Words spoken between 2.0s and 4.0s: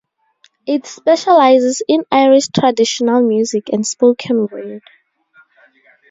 Irish traditional music and